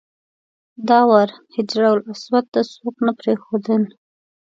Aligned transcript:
دا 0.87 0.99
وار 1.09 1.29
حجرالاسود 1.53 2.45
ته 2.53 2.61
څوک 2.73 2.95
نه 3.05 3.11
پرېښودل. 3.19 3.83